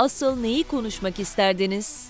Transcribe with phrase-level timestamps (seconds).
[0.00, 2.08] Asıl neyi konuşmak isterdiniz?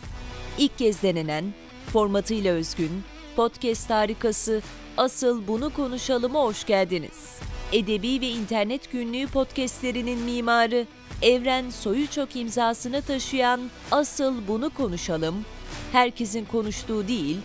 [0.59, 1.45] İlk kez denenen,
[1.93, 3.03] formatıyla özgün,
[3.37, 4.63] podcast harikası
[4.97, 7.39] Asıl Bunu Konuşalım'a hoş geldiniz.
[7.73, 10.87] Edebi ve internet günlüğü podcastlerinin mimarı,
[11.23, 13.61] Evren Soyuçok imzasını taşıyan
[13.91, 15.45] Asıl Bunu Konuşalım,
[15.93, 17.37] herkesin konuştuğu değil,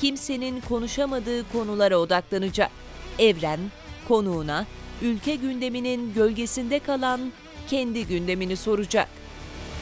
[0.00, 2.70] kimsenin konuşamadığı konulara odaklanacak.
[3.18, 3.60] Evren,
[4.08, 4.66] konuğuna,
[5.02, 7.20] ülke gündeminin gölgesinde kalan
[7.68, 9.23] kendi gündemini soracak.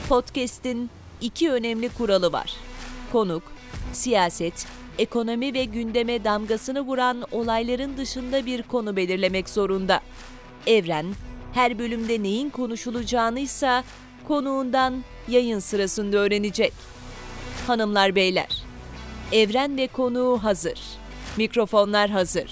[0.09, 2.55] Podcast'in iki önemli kuralı var.
[3.13, 3.43] Konuk,
[3.93, 4.67] siyaset,
[4.99, 10.01] ekonomi ve gündeme damgasını vuran olayların dışında bir konu belirlemek zorunda.
[10.67, 11.07] Evren,
[11.55, 13.83] her bölümde neyin konuşulacağını ise
[14.29, 16.73] konuğundan yayın sırasında öğrenecek.
[17.67, 18.63] Hanımlar beyler,
[19.33, 20.81] Evren ve konuğu hazır.
[21.37, 22.51] Mikrofonlar hazır.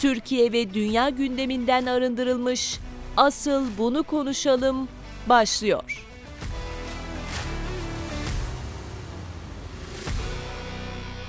[0.00, 2.78] Türkiye ve dünya gündeminden arındırılmış
[3.16, 4.88] Asıl Bunu Konuşalım
[5.28, 6.05] başlıyor.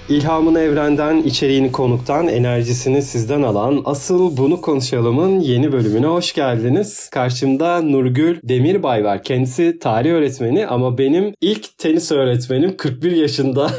[0.09, 7.09] İlhamını evrenden, içeriğini konuktan, enerjisini sizden alan Asıl Bunu Konuşalım'ın yeni bölümüne hoş geldiniz.
[7.09, 9.23] Karşımda Nurgül Demirbay var.
[9.23, 13.71] Kendisi tarih öğretmeni ama benim ilk tenis öğretmenim 41 yaşında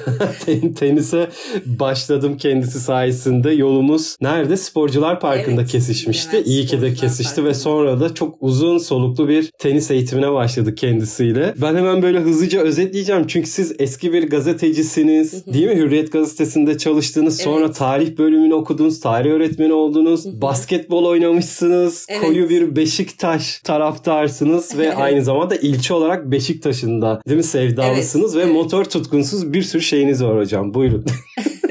[0.77, 1.29] tenise
[1.67, 3.51] başladım kendisi sayesinde.
[3.51, 4.57] Yolumuz nerede?
[4.57, 6.37] Sporcular Parkı'nda evet, kesişmişti.
[6.37, 7.49] Evet, İyi ki de kesişti Parkı'nda.
[7.49, 11.55] ve sonra da çok uzun soluklu bir tenis eğitimine başladık kendisiyle.
[11.63, 15.77] Ben hemen böyle hızlıca özetleyeceğim çünkü siz eski bir gazetecisiniz değil mi?
[15.77, 17.41] Hürriyet gazetesinde çalıştınız.
[17.41, 17.77] Sonra evet.
[17.77, 19.01] tarih bölümünü okudunuz.
[19.01, 20.25] Tarih öğretmeni oldunuz.
[20.25, 20.43] Hı-hı.
[20.43, 22.07] Basketbol oynamışsınız.
[22.09, 22.21] Evet.
[22.21, 28.47] Koyu bir Beşiktaş taraftarsınız ve aynı zamanda ilçe olarak Beşiktaş'ın da değil mi sevdalısınız evet.
[28.47, 28.63] ve evet.
[28.63, 30.75] motor tutkunsuz bir sürü şeyiniz var hocam.
[30.75, 31.05] Buyurun.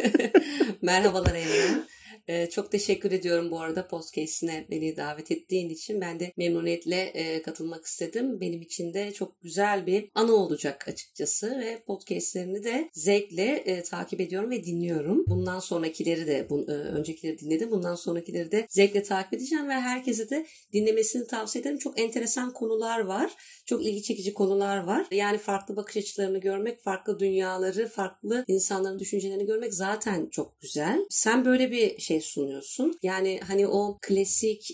[0.81, 1.87] Merhabalar Emre.
[2.28, 6.02] Ee, çok teşekkür ediyorum bu arada podcast'ine beni davet ettiğin için.
[6.02, 8.42] Ben de memnuniyetle e, katılmak istedim.
[8.42, 14.21] Benim için de çok güzel bir anı olacak açıkçası ve podcast'lerini de zevkle e, takip
[14.21, 15.26] ediyorum ve dinliyorum.
[15.27, 17.71] Bundan sonrakileri de, bu, e, öncekileri dinledim.
[17.71, 21.77] Bundan sonrakileri de zevkle takip edeceğim ve herkese de dinlemesini tavsiye ederim.
[21.77, 23.32] Çok enteresan konular var.
[23.66, 25.08] Çok ilgi çekici konular var.
[25.11, 31.05] Yani farklı bakış açılarını görmek, farklı dünyaları, farklı insanların düşüncelerini görmek zaten çok güzel.
[31.10, 33.00] Sen böyle bir şey sunuyorsun.
[33.04, 34.70] Yani hani o klasik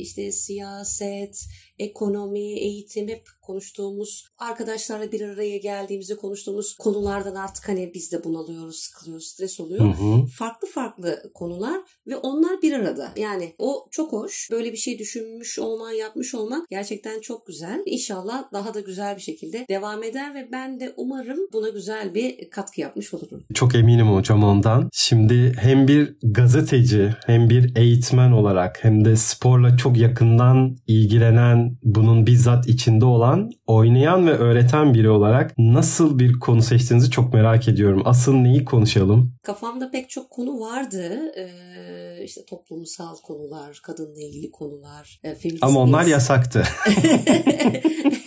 [0.00, 1.44] işte siyaset,
[1.78, 8.76] ekonomi, eğitim hep konuştuğumuz, arkadaşlarla bir araya geldiğimizde konuştuğumuz konulardan artık hani biz de bunalıyoruz,
[8.76, 9.80] sıkılıyoruz, stres oluyor.
[9.80, 10.26] Hı hı.
[10.26, 13.12] Farklı farklı konular ve onlar bir arada.
[13.16, 14.48] Yani o çok hoş.
[14.50, 17.82] Böyle bir şey düşünmüş olman, yapmış olmak gerçekten çok güzel.
[17.86, 22.50] İnşallah daha da güzel bir şekilde devam eder ve ben de umarım buna güzel bir
[22.50, 23.44] katkı yapmış olurum.
[23.54, 24.88] Çok eminim hocam ondan.
[24.92, 32.26] Şimdi hem bir gazeteci hem bir eğitmen olarak hem de sporla çok yakından ilgilenen, bunun
[32.26, 38.02] bizzat içinde olan oynayan ve öğreten biri olarak nasıl bir konu seçtiğinizi çok merak ediyorum.
[38.04, 39.32] Asıl neyi konuşalım?
[39.42, 41.32] Kafamda pek çok konu vardı.
[41.36, 45.20] Ee, işte toplumsal konular, kadınla ilgili konular.
[45.24, 46.62] E, Ama onlar yasaktı.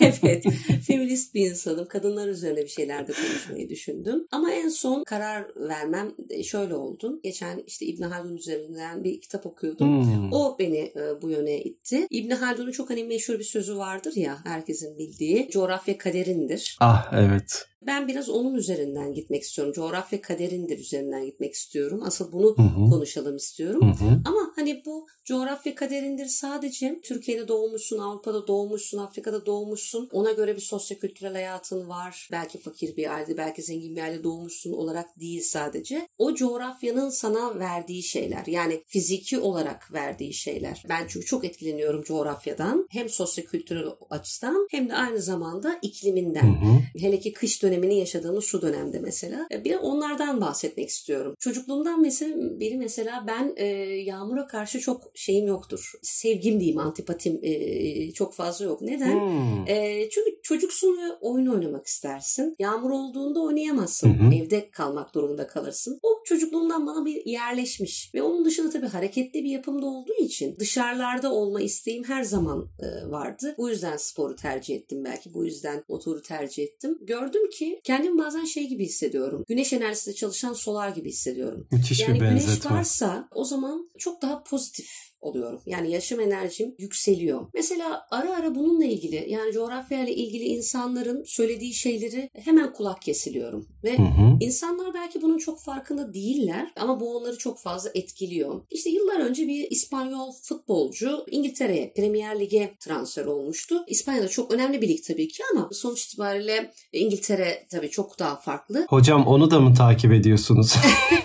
[0.22, 0.44] evet.
[0.86, 1.88] Feminist bir insanım.
[1.88, 4.26] Kadınlar üzerine bir şeyler de konuşmayı düşündüm.
[4.30, 6.12] Ama en son karar vermem
[6.44, 7.20] şöyle oldu.
[7.22, 10.04] Geçen işte İbn Haldun üzerinden bir kitap okuyordum.
[10.04, 10.32] Hmm.
[10.32, 12.06] O beni e, bu yöne itti.
[12.10, 15.50] İbn Haldun'un çok hani meşhur bir sözü vardır ya herkesin bildiği.
[15.50, 16.76] Coğrafya kaderindir.
[16.80, 17.69] Ah evet.
[17.86, 19.72] Ben biraz onun üzerinden gitmek istiyorum.
[19.72, 22.02] Coğrafya kaderindir üzerinden gitmek istiyorum.
[22.04, 22.90] Asıl bunu hı hı.
[22.90, 23.82] konuşalım istiyorum.
[23.82, 24.20] Hı hı.
[24.24, 30.08] Ama hani bu coğrafya kaderindir sadece Türkiye'de doğmuşsun, Avrupa'da doğmuşsun, Afrika'da doğmuşsun.
[30.12, 32.28] Ona göre bir sosyokültürel hayatın var.
[32.32, 36.08] Belki fakir bir aile, belki zengin bir aile doğmuşsun olarak değil sadece.
[36.18, 38.46] O coğrafyanın sana verdiği şeyler.
[38.46, 40.84] Yani fiziki olarak verdiği şeyler.
[40.88, 42.86] Ben çünkü çok etkileniyorum coğrafyadan.
[42.90, 46.42] Hem sosyokültürel açıdan hem de aynı zamanda ikliminden.
[46.42, 46.80] Hı hı.
[46.98, 49.46] Hele ki kış dönemi dönemini yaşadığımız şu dönemde mesela.
[49.52, 51.34] E, bir onlardan bahsetmek istiyorum.
[51.38, 53.66] Çocukluğumdan mesela biri mesela ben e,
[54.04, 55.92] yağmura karşı çok şeyim yoktur.
[56.02, 58.82] Sevgim diyeyim antipatim e, çok fazla yok.
[58.82, 59.20] Neden?
[59.20, 59.68] Hmm.
[59.68, 62.54] E, çünkü çocuksun ve oyun oynamak istersin.
[62.58, 64.08] Yağmur olduğunda oynayamazsın.
[64.08, 65.98] Hı Evde kalmak durumunda kalırsın.
[66.02, 68.10] O çocukluğumdan bana bir yerleşmiş.
[68.14, 73.10] Ve onun dışında tabii hareketli bir yapımda olduğu için dışarılarda olma isteğim her zaman e,
[73.10, 73.54] vardı.
[73.58, 75.34] Bu yüzden sporu tercih ettim belki.
[75.34, 76.98] Bu yüzden motoru tercih ettim.
[77.00, 79.44] Gördüm ki ki kendimi bazen şey gibi hissediyorum.
[79.48, 81.66] Güneş enerjisiyle çalışan solar gibi hissediyorum.
[81.72, 82.54] Müthiş yani bir benzetme.
[82.54, 85.60] güneş varsa o zaman çok daha pozitif oluyorum.
[85.66, 87.46] Yani yaşam enerjim yükseliyor.
[87.54, 93.68] Mesela ara ara bununla ilgili yani coğrafyayla ilgili insanların söylediği şeyleri hemen kulak kesiliyorum.
[93.84, 94.36] Ve hı hı.
[94.40, 98.60] insanlar belki bunun çok farkında değiller ama bu onları çok fazla etkiliyor.
[98.70, 103.84] İşte yıllar önce bir İspanyol futbolcu İngiltere'ye Premier Lig'e transfer olmuştu.
[103.88, 108.86] İspanya'da çok önemli bir lig tabii ki ama sonuç itibariyle İngiltere tabii çok daha farklı.
[108.88, 110.74] Hocam onu da mı takip ediyorsunuz?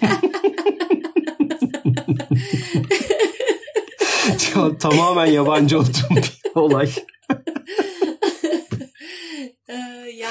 [4.79, 6.89] Tamamen yabancı olduğum bir olay.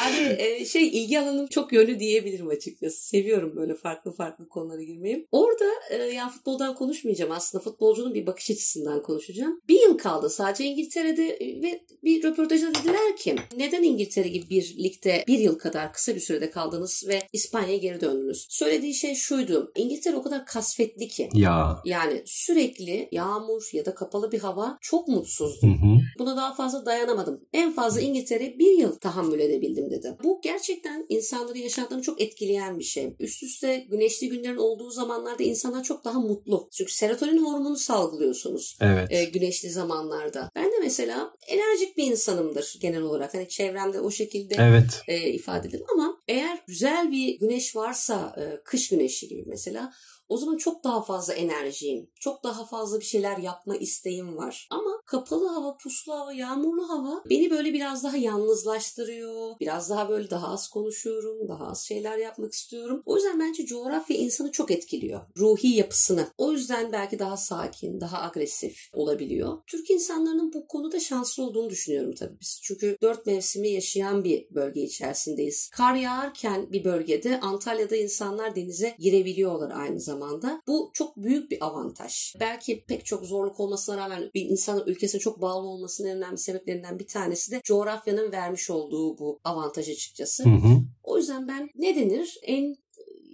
[0.04, 3.06] yani e, şey ilgi alanım çok yönlü diyebilirim açıkçası.
[3.06, 5.26] Seviyorum böyle farklı farklı konulara girmeyi.
[5.32, 7.64] Orada e, yani futboldan konuşmayacağım aslında.
[7.64, 9.60] Futbolcunun bir bakış açısından konuşacağım.
[9.68, 14.76] Bir yıl kaldı sadece İngiltere'de e, ve bir röportajda dediler ki neden İngiltere gibi bir
[14.78, 18.46] ligde bir yıl kadar kısa bir sürede kaldınız ve İspanya'ya geri döndünüz?
[18.50, 19.72] Söylediği şey şuydu.
[19.76, 21.28] İngiltere o kadar kasvetli ki.
[21.34, 21.82] Ya.
[21.84, 25.82] Yani sürekli yağmur ya da kapalı bir hava çok mutsuzdum.
[25.82, 26.00] Hı hı.
[26.18, 27.40] Buna daha fazla dayanamadım.
[27.52, 30.17] En fazla İngiltere bir yıl tahammül edebildim dedi.
[30.25, 33.14] Bu gerçekten insanların yaşantını çok etkileyen bir şey.
[33.20, 36.69] Üst üste güneşli günlerin olduğu zamanlarda insanlar çok daha mutlu.
[36.73, 38.79] Çünkü serotonin hormonu salgılıyorsunuz.
[38.81, 39.12] Evet.
[39.12, 40.50] E, güneşli zamanlarda.
[40.56, 43.35] Ben de mesela enerjik bir insanımdır genel olarak.
[43.35, 45.02] Hani çevremde o şekilde evet.
[45.08, 49.93] e, ifade ederim ama eğer güzel bir güneş varsa e, kış güneşi gibi mesela
[50.28, 52.10] o zaman çok daha fazla enerjiyim.
[52.20, 54.68] Çok daha fazla bir şeyler yapma isteğim var.
[54.70, 59.54] Ama kapalı hava, puslu hava, yağmurlu hava beni böyle biraz daha yalnızlaştırıyor.
[59.60, 61.48] Biraz daha böyle daha az konuşuyorum.
[61.48, 63.02] Daha az şeyler yapmak istiyorum.
[63.06, 65.20] O yüzden bence coğrafya insanı çok etkiliyor.
[65.38, 66.28] Ruhi yapısını.
[66.38, 69.58] O yüzden belki daha sakin, daha agresif olabiliyor.
[69.66, 72.60] Türk insanlarının bu konuda şanslı olduğunu düşünüyorum tabii biz.
[72.62, 75.70] Çünkü dört mevsimi yaşayan bir bölge içerisindeyiz.
[75.70, 80.62] Kar yağarken bir bölgede Antalya'da insanlar denize girebiliyorlar aynı zamanda zamanda.
[80.66, 82.34] Bu çok büyük bir avantaj.
[82.40, 86.98] Belki pek çok zorluk olmasına rağmen bir insanın ülkesine çok bağlı olmasının en önemli sebeplerinden
[86.98, 90.44] bir tanesi de coğrafyanın vermiş olduğu bu avantaj açıkçası.
[90.44, 90.82] Hı hı.
[91.02, 92.76] O yüzden ben ne denir en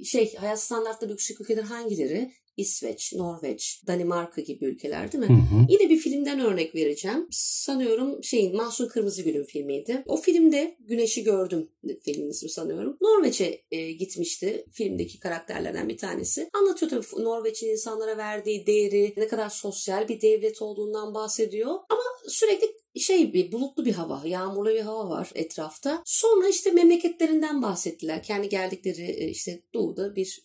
[0.05, 2.33] şey hayat standartları yüksek ülkeler hangileri?
[2.57, 5.29] İsveç, Norveç, Danimarka gibi ülkeler değil mi?
[5.29, 5.67] Hı hı.
[5.69, 7.27] Yine bir filmden örnek vereceğim.
[7.31, 10.03] Sanıyorum şeyin Mahsun Kırmızıgül'ün filmiydi.
[10.07, 11.69] O filmde Güneşi Gördüm
[12.05, 12.97] filmin ismi sanıyorum.
[13.01, 16.51] Norveç'e e, gitmişti filmdeki karakterlerden bir tanesi.
[16.53, 21.71] Anlatıyor tabii Norveç'in insanlara verdiği değeri, ne kadar sosyal bir devlet olduğundan bahsediyor.
[21.89, 22.67] Ama sürekli
[22.97, 26.03] şey bir bulutlu bir hava, yağmurlu bir hava var etrafta.
[26.05, 28.23] Sonra işte memleketlerinden bahsettiler.
[28.23, 30.43] Kendi geldikleri e, işte doğuda bir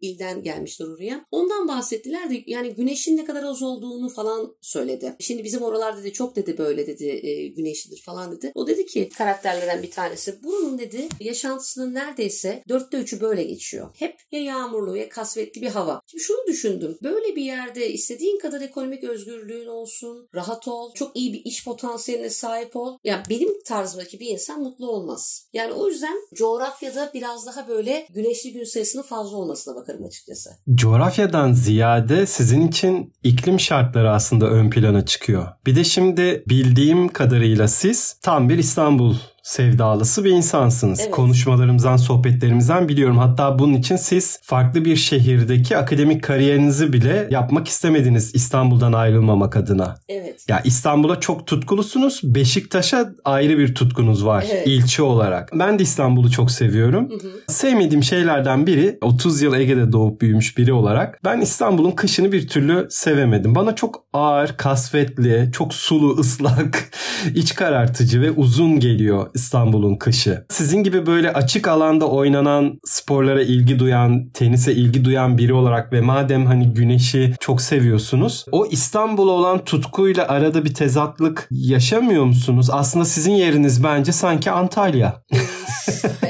[0.00, 1.26] ilden gelmişler oraya.
[1.30, 5.16] Ondan bahsettiler de yani güneşin ne kadar az olduğunu falan söyledi.
[5.20, 8.52] Şimdi bizim oralar dedi çok dedi böyle dedi e, güneşlidir falan dedi.
[8.54, 13.88] O dedi ki karakterlerden bir tanesi bunun dedi yaşantısının neredeyse dörtte üçü böyle geçiyor.
[13.98, 16.00] Hep ya yağmurlu ya kasvetli bir hava.
[16.06, 16.98] Şimdi şunu düşündüm.
[17.02, 22.30] Böyle bir yerde istediğin kadar ekonomik özgürlüğün olsun, rahat ol, çok iyi bir iş potansiyeline
[22.30, 22.98] sahip ol.
[23.04, 25.48] Yani benim tarzımdaki bir insan mutlu olmaz.
[25.52, 30.50] Yani o yüzden coğrafyada biraz daha böyle güneşli gün sayısının fazla olmasına bakarım açıkçası.
[30.74, 35.48] Coğrafyadan ziyade sizin için iklim şartları aslında ön plana çıkıyor.
[35.66, 39.14] Bir de şimdi bildiğim kadarıyla siz tam bir İstanbul
[39.48, 41.00] sevdalısı bir insansınız.
[41.00, 41.10] Evet.
[41.10, 43.18] Konuşmalarımızdan, sohbetlerimizden biliyorum.
[43.18, 49.94] Hatta bunun için siz farklı bir şehirdeki akademik kariyerinizi bile yapmak istemediniz İstanbul'dan ayrılmamak adına.
[50.08, 50.44] Evet.
[50.48, 52.20] Ya İstanbul'a çok tutkulusunuz.
[52.24, 54.66] Beşiktaş'a ayrı bir tutkunuz var evet.
[54.66, 55.50] ilçe olarak.
[55.54, 57.10] Ben de İstanbul'u çok seviyorum.
[57.10, 57.30] Hı hı.
[57.46, 62.86] Sevmediğim şeylerden biri 30 yıl Ege'de doğup büyümüş biri olarak ben İstanbul'un kışını bir türlü
[62.90, 63.54] sevemedim.
[63.54, 66.90] Bana çok ağır, kasvetli, çok sulu, ıslak,
[67.34, 70.44] iç karartıcı ve uzun geliyor İstanbul'un kışı.
[70.48, 76.00] Sizin gibi böyle açık alanda oynanan sporlara ilgi duyan, tenise ilgi duyan biri olarak ve
[76.00, 82.70] madem hani güneşi çok seviyorsunuz, o İstanbul'a olan tutkuyla arada bir tezatlık yaşamıyor musunuz?
[82.72, 85.22] Aslında sizin yeriniz bence sanki Antalya.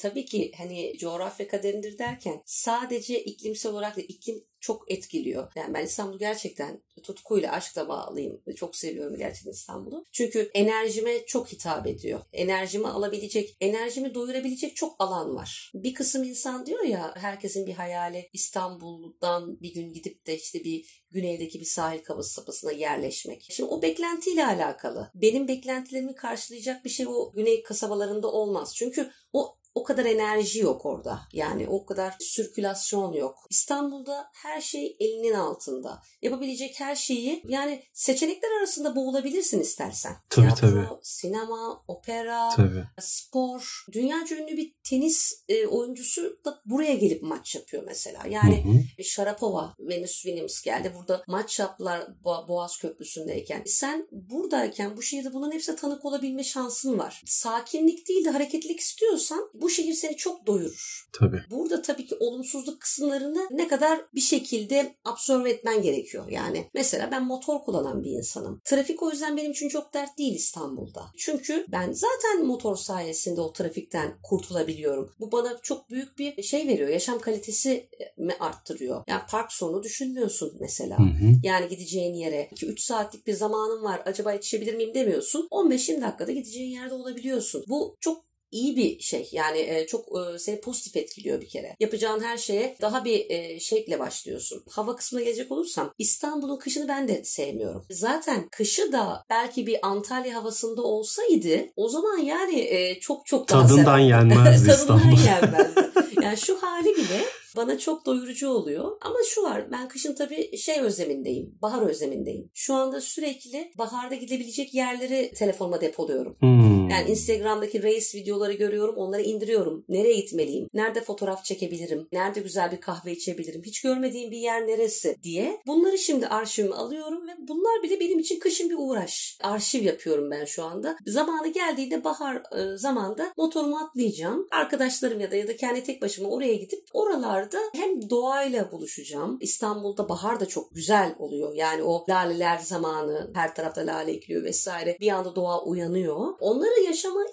[0.00, 5.52] Tabii ki hani coğrafya kaderindir derken sadece iklimsel olarak da iklim çok etkiliyor.
[5.56, 8.42] Yani ben İstanbul'u gerçekten tutkuyla, aşkla bağlıyım.
[8.56, 10.04] Çok seviyorum gerçekten İstanbul'u.
[10.12, 12.20] Çünkü enerjime çok hitap ediyor.
[12.32, 15.72] Enerjimi alabilecek, enerjimi doyurabilecek çok alan var.
[15.74, 21.04] Bir kısım insan diyor ya herkesin bir hayali İstanbul'dan bir gün gidip de işte bir
[21.10, 23.46] güneydeki bir sahil kasabasına yerleşmek.
[23.50, 25.10] Şimdi o beklentiyle alakalı.
[25.14, 28.76] Benim beklentilerimi karşılayacak bir şey o güney kasabalarında olmaz.
[28.76, 31.20] Çünkü o o kadar enerji yok orada.
[31.32, 33.38] Yani o kadar sirkülasyon yok.
[33.50, 36.02] İstanbul'da her şey elinin altında.
[36.22, 40.16] Yapabilecek her şeyi yani seçenekler arasında boğulabilirsin istersen.
[40.30, 40.86] Tabii Tiyatro, tabii.
[41.02, 42.84] sinema, opera, Tabii.
[43.00, 43.84] spor.
[43.92, 48.26] Dünyaca ünlü bir tenis e, oyuncusu da buraya gelip maç yapıyor mesela.
[48.30, 48.68] Yani Hı
[49.00, 49.04] hı.
[49.04, 50.92] Sharapova, Venus Williams geldi.
[50.98, 53.62] Burada maç yaptılar Bo- Boğaz Köprüsü'ndeyken.
[53.66, 57.22] Sen buradayken bu şehirde bunların hepsine tanık olabilme şansın var.
[57.26, 61.08] Sakinlik değil de hareketlilik istiyorsan bu şehir seni çok doyurur.
[61.12, 61.42] Tabii.
[61.50, 66.28] Burada tabii ki olumsuzluk kısımlarını ne kadar bir şekilde absorbe etmen gerekiyor.
[66.30, 68.60] Yani mesela ben motor kullanan bir insanım.
[68.64, 71.02] Trafik o yüzden benim için çok dert değil İstanbul'da.
[71.18, 75.14] Çünkü ben zaten motor sayesinde o trafikten kurtulabiliyorum.
[75.20, 76.88] Bu bana çok büyük bir şey veriyor.
[76.88, 79.04] Yaşam kalitesi mi arttırıyor?
[79.08, 80.98] Yani park sorunu düşünmüyorsun mesela.
[80.98, 81.32] Hı hı.
[81.42, 84.02] Yani gideceğin yere 2-3 saatlik bir zamanın var.
[84.06, 85.48] Acaba yetişebilir miyim demiyorsun.
[85.50, 87.64] 15-20 dakikada gideceğin yerde olabiliyorsun.
[87.68, 89.28] Bu çok iyi bir şey.
[89.32, 91.76] Yani e, çok e, seni pozitif etkiliyor bir kere.
[91.80, 94.64] Yapacağın her şeye daha bir e, şekle başlıyorsun.
[94.70, 97.86] Hava kısmına gelecek olursam İstanbul'un kışını ben de sevmiyorum.
[97.90, 103.98] Zaten kışı da belki bir Antalya havasında olsaydı o zaman yani çok çok daha Tadından
[103.98, 105.24] yenmezdi Tadından İstanbul.
[105.26, 105.90] yenmezdi.
[106.22, 107.24] Yani şu hali bile
[107.56, 108.90] bana çok doyurucu oluyor.
[109.00, 111.58] Ama şu var ben kışın tabii şey özlemindeyim.
[111.62, 112.50] Bahar özlemindeyim.
[112.54, 116.36] Şu anda sürekli baharda gidebilecek yerleri telefonuma depoluyorum.
[116.40, 116.79] Hmm.
[116.90, 119.84] Yani Instagram'daki reis videoları görüyorum, onları indiriyorum.
[119.88, 120.68] Nereye gitmeliyim?
[120.74, 122.08] Nerede fotoğraf çekebilirim?
[122.12, 123.62] Nerede güzel bir kahve içebilirim?
[123.62, 125.60] Hiç görmediğim bir yer neresi diye.
[125.66, 129.38] Bunları şimdi arşivime alıyorum ve bunlar bile benim için kışın bir uğraş.
[129.42, 130.96] Arşiv yapıyorum ben şu anda.
[131.06, 134.46] Zamanı geldiğinde bahar e, zamanda motorumu atlayacağım.
[134.50, 139.38] Arkadaşlarım ya da ya da kendi tek başıma oraya gidip oralarda hem doğayla buluşacağım.
[139.40, 141.54] İstanbul'da bahar da çok güzel oluyor.
[141.54, 144.96] Yani o laleler zamanı her tarafta lale ekliyor vesaire.
[145.00, 146.34] Bir anda doğa uyanıyor.
[146.40, 147.24] Onları yaşama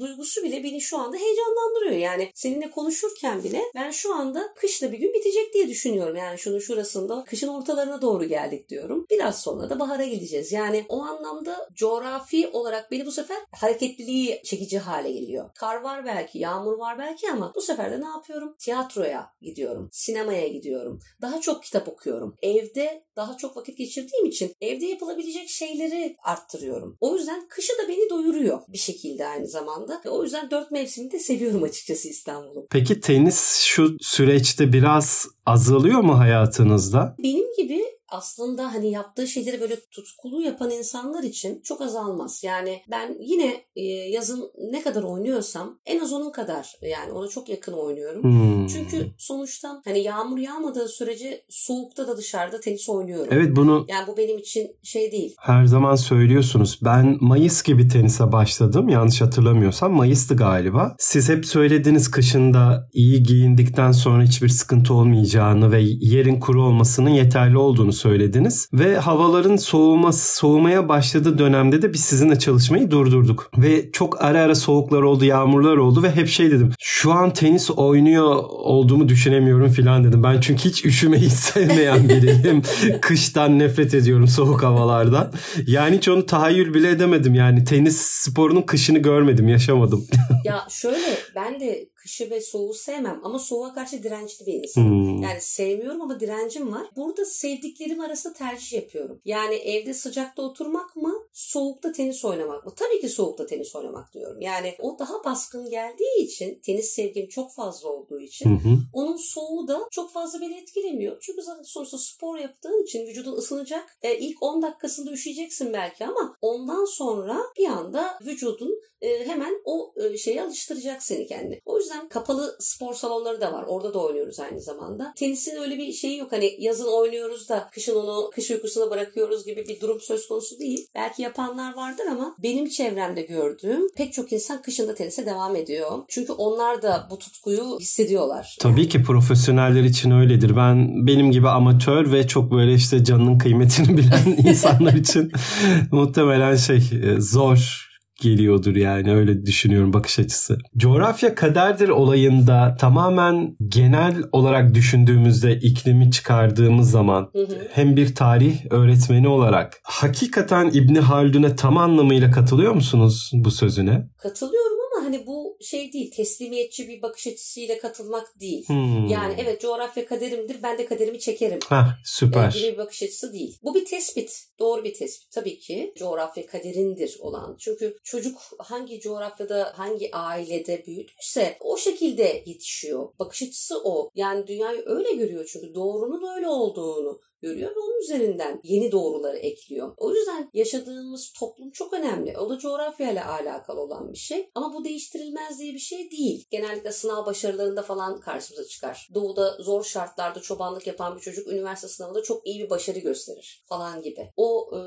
[0.00, 1.96] duygusu bile beni şu anda heyecanlandırıyor.
[1.96, 6.16] Yani seninle konuşurken bile ben şu anda kışla bir gün bitecek diye düşünüyorum.
[6.16, 9.06] Yani şunun şurasında kışın ortalarına doğru geldik diyorum.
[9.10, 10.52] Biraz sonra da bahara gideceğiz.
[10.52, 15.50] Yani o anlamda coğrafi olarak beni bu sefer hareketliliği çekici hale geliyor.
[15.54, 18.56] Kar var belki, yağmur var belki ama bu sefer de ne yapıyorum?
[18.58, 21.00] Tiyatroya gidiyorum, sinemaya gidiyorum.
[21.22, 22.36] Daha çok kitap okuyorum.
[22.42, 26.96] Evde daha çok vakit geçirdiğim için evde yapılabilecek şeyleri arttırıyorum.
[27.00, 29.89] O yüzden kışı da beni doyuruyor bir şekilde aynı zamanda.
[30.04, 32.66] Ve o yüzden dört mevsimi de seviyorum açıkçası İstanbul'u.
[32.70, 37.16] Peki tenis şu süreçte biraz azalıyor mu hayatınızda?
[37.22, 42.40] Benim gibi aslında hani yaptığı şeyleri böyle tutkulu yapan insanlar için çok azalmaz.
[42.44, 47.48] Yani ben yine e, yazın ne kadar oynuyorsam en az onun kadar yani ona çok
[47.48, 48.22] yakın oynuyorum.
[48.22, 48.66] Hmm.
[48.66, 53.28] Çünkü sonuçta hani yağmur yağmadığı sürece soğukta da dışarıda tenis oynuyorum.
[53.30, 55.34] Evet bunu Yani bu benim için şey değil.
[55.38, 56.78] her zaman söylüyorsunuz.
[56.84, 58.88] Ben Mayıs gibi tenise başladım.
[58.88, 60.96] Yanlış hatırlamıyorsam Mayıs'tı galiba.
[60.98, 67.58] Siz hep söylediniz kışında iyi giyindikten sonra hiçbir sıkıntı olmayacağını ve yerin kuru olmasının yeterli
[67.58, 68.68] olduğunu söylediniz.
[68.72, 73.50] Ve havaların soğuması, soğumaya başladığı dönemde de biz sizinle çalışmayı durdurduk.
[73.58, 76.72] Ve çok ara ara soğuklar oldu, yağmurlar oldu ve hep şey dedim.
[76.78, 80.22] Şu an tenis oynuyor olduğumu düşünemiyorum filan dedim.
[80.22, 82.62] Ben çünkü hiç üşümeyi sevmeyen biriyim.
[83.00, 85.32] Kıştan nefret ediyorum soğuk havalardan.
[85.66, 87.34] Yani hiç onu tahayyül bile edemedim.
[87.34, 90.06] Yani tenis sporunun kışını görmedim, yaşamadım.
[90.44, 94.90] Ya şöyle ben de kışı ve soğuğu sevmem ama soğuğa karşı dirençli bir insanım.
[94.90, 95.22] Hmm.
[95.22, 96.86] Yani sevmiyorum ama direncim var.
[96.96, 99.20] Burada sevdiklerim arasında tercih yapıyorum.
[99.24, 102.72] Yani evde sıcakta oturmak mı, soğukta tenis oynamak mı?
[102.76, 104.40] Tabii ki soğukta tenis oynamak diyorum.
[104.40, 108.78] Yani o daha baskın geldiği için, tenis sevgim çok fazla olduğu için Hı hı.
[108.92, 111.18] onun soğuğu da çok fazla beni etkilemiyor.
[111.20, 113.98] Çünkü zaten sonuçta spor yaptığın için vücudun ısınacak.
[114.02, 119.94] E, ilk 10 dakikasında üşüyeceksin belki ama ondan sonra bir anda vücudun e, hemen o
[119.96, 121.60] e, şeye alıştıracak seni kendine.
[121.64, 123.64] O yüzden kapalı spor salonları da var.
[123.68, 125.12] Orada da oynuyoruz aynı zamanda.
[125.16, 126.32] Tenisin öyle bir şeyi yok.
[126.32, 130.86] Hani yazın oynuyoruz da kışın onu kış uykusuna bırakıyoruz gibi bir durum söz konusu değil.
[130.94, 135.90] Belki yapanlar vardır ama benim çevremde gördüğüm pek çok insan kışında tenise devam ediyor.
[136.08, 138.56] Çünkü onlar da bu tutkuyu hissediyorlar.
[138.60, 140.56] Tabii ki profesyoneller için öyledir.
[140.56, 145.32] Ben benim gibi amatör ve çok böyle işte canının kıymetini bilen insanlar için
[145.92, 147.89] muhtemelen şey e, zor
[148.20, 150.58] geliyordur yani öyle düşünüyorum bakış açısı.
[150.76, 157.46] Coğrafya kaderdir olayında tamamen genel olarak düşündüğümüzde iklimi çıkardığımız zaman Hı hı.
[157.72, 164.08] hem bir tarih öğretmeni olarak hakikaten İbni Haldun'e tam anlamıyla katılıyor musunuz bu sözüne?
[164.22, 168.68] Katılıyorum hani bu şey değil teslimiyetçi bir bakış açısıyla katılmak değil.
[168.68, 169.06] Hmm.
[169.06, 171.58] Yani evet coğrafya kaderimdir ben de kaderimi çekerim.
[171.68, 172.52] Hah, süper.
[172.52, 173.58] Gibi bir bakış açısı değil.
[173.62, 174.44] Bu bir tespit.
[174.58, 175.30] Doğru bir tespit.
[175.30, 177.56] Tabii ki coğrafya kaderindir olan.
[177.58, 183.08] Çünkü çocuk hangi coğrafyada hangi ailede büyüdüyse o şekilde yetişiyor.
[183.18, 184.10] Bakış açısı o.
[184.14, 189.94] Yani dünyayı öyle görüyor çünkü doğrunun öyle olduğunu görüyor ve onun üzerinden yeni doğruları ekliyor.
[189.96, 192.38] O yüzden yaşadığımız toplum çok önemli.
[192.38, 194.50] O da coğrafyayla alakalı olan bir şey.
[194.54, 196.46] Ama bu değiştirilmez diye bir şey değil.
[196.50, 199.08] Genellikle sınav başarılarında falan karşımıza çıkar.
[199.14, 204.02] Doğuda zor şartlarda çobanlık yapan bir çocuk üniversite sınavında çok iyi bir başarı gösterir falan
[204.02, 204.28] gibi.
[204.36, 204.78] O e,